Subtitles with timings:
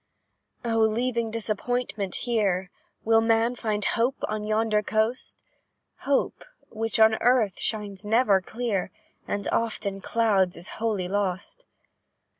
[0.65, 0.79] "Oh!
[0.79, 2.71] leaving disappointment here,
[3.03, 5.37] Will man find hope on yonder coast?
[6.05, 8.89] Hope, which, on earth, shines never clear,
[9.27, 11.65] And oft in clouds is wholly lost.